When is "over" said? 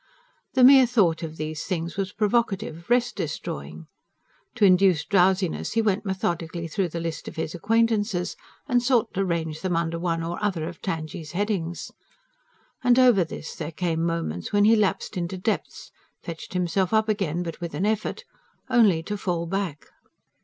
12.97-13.23